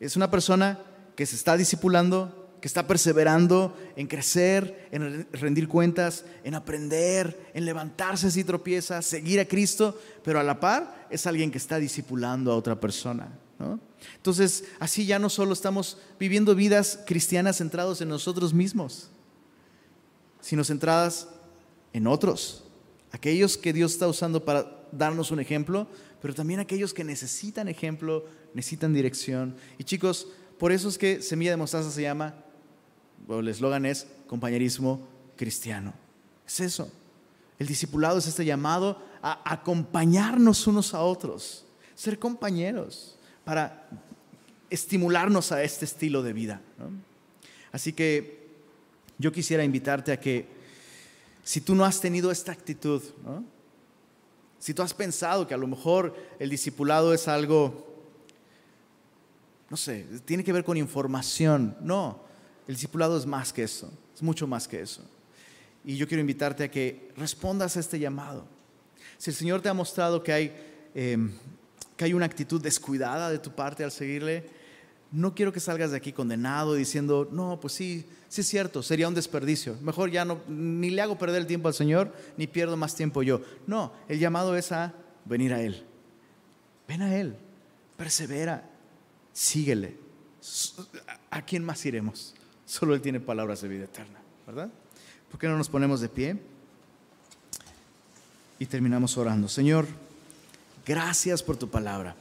[0.00, 0.80] Es una persona
[1.16, 7.64] que se está discipulando, que está perseverando en crecer, en rendir cuentas, en aprender, en
[7.64, 12.52] levantarse si tropieza, seguir a Cristo, pero a la par es alguien que está discipulando
[12.52, 13.28] a otra persona.
[14.16, 19.08] Entonces, así ya no solo estamos viviendo vidas cristianas centradas en nosotros mismos,
[20.42, 21.28] sino centradas
[21.94, 22.63] en otros,
[23.14, 25.86] aquellos que Dios está usando para darnos un ejemplo,
[26.20, 29.54] pero también aquellos que necesitan ejemplo, necesitan dirección.
[29.78, 30.26] Y chicos,
[30.58, 32.34] por eso es que Semilla de Mostaza se llama
[33.28, 35.06] el eslogan es compañerismo
[35.36, 35.94] cristiano.
[36.44, 36.90] Es eso.
[37.56, 43.88] El discipulado es este llamado a acompañarnos unos a otros, ser compañeros para
[44.70, 46.60] estimularnos a este estilo de vida.
[47.70, 48.48] Así que
[49.18, 50.63] yo quisiera invitarte a que
[51.44, 53.02] si tú no has tenido esta actitud,
[54.58, 57.86] si tú has pensado que a lo mejor el discipulado es algo,
[59.68, 62.18] no sé, tiene que ver con información, no,
[62.66, 65.02] el discipulado es más que eso, es mucho más que eso.
[65.84, 68.46] Y yo quiero invitarte a que respondas a este llamado.
[69.18, 71.30] Si el Señor te ha mostrado que hay, em,
[71.94, 74.48] que hay una actitud descuidada de tu parte al seguirle,
[75.14, 79.06] no quiero que salgas de aquí condenado diciendo, no, pues sí, sí es cierto, sería
[79.06, 79.76] un desperdicio.
[79.80, 83.22] Mejor ya no, ni le hago perder el tiempo al Señor, ni pierdo más tiempo
[83.22, 83.40] yo.
[83.68, 84.92] No, el llamado es a
[85.24, 85.84] venir a Él.
[86.88, 87.36] Ven a Él,
[87.96, 88.68] persevera,
[89.32, 89.96] síguele.
[91.30, 92.34] ¿A quién más iremos?
[92.66, 94.68] Solo Él tiene palabras de vida eterna, ¿verdad?
[95.30, 96.40] ¿Por qué no nos ponemos de pie?
[98.58, 99.46] Y terminamos orando.
[99.46, 99.86] Señor,
[100.84, 102.16] gracias por tu palabra.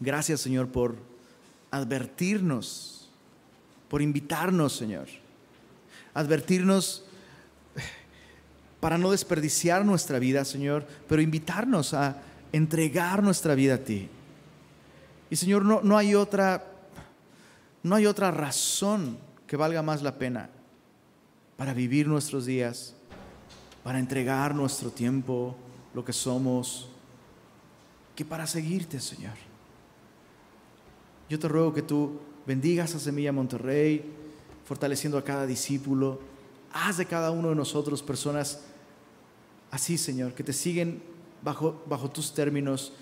[0.00, 0.96] Gracias, Señor, por
[1.70, 3.08] advertirnos,
[3.88, 5.06] por invitarnos, Señor.
[6.14, 7.04] Advertirnos
[8.80, 12.22] para no desperdiciar nuestra vida, Señor, pero invitarnos a
[12.52, 14.08] entregar nuestra vida a ti.
[15.30, 16.72] Y Señor, no, no hay otra
[17.82, 19.16] no hay otra razón
[19.46, 20.50] que valga más la pena
[21.56, 22.94] para vivir nuestros días,
[23.84, 25.54] para entregar nuestro tiempo,
[25.94, 26.88] lo que somos,
[28.16, 29.34] que para seguirte, Señor.
[31.28, 34.04] Yo te ruego que tú bendigas a Semilla Monterrey,
[34.64, 36.20] fortaleciendo a cada discípulo.
[36.72, 38.62] Haz de cada uno de nosotros personas
[39.70, 41.02] así, Señor, que te siguen
[41.42, 42.92] bajo, bajo tus términos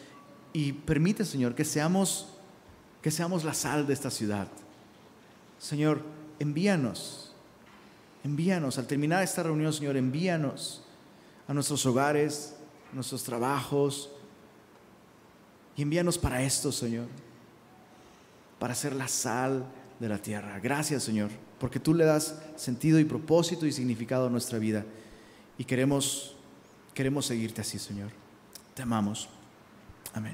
[0.55, 2.29] y permite, Señor, que seamos,
[3.03, 4.49] que seamos la sal de esta ciudad.
[5.59, 6.01] Señor,
[6.39, 7.35] envíanos,
[8.23, 8.79] envíanos.
[8.79, 10.83] Al terminar esta reunión, Señor, envíanos
[11.47, 12.57] a nuestros hogares,
[12.95, 14.11] nuestros trabajos,
[15.77, 17.24] y envíanos para esto, Señor
[18.59, 19.65] para ser la sal
[20.01, 20.59] de la tierra.
[20.61, 24.85] Gracias, Señor, porque tú le das sentido y propósito y significado a nuestra vida.
[25.59, 26.37] Y queremos,
[26.95, 28.11] queremos seguirte así, Señor.
[28.75, 29.29] Te amamos.
[30.13, 30.33] Amén.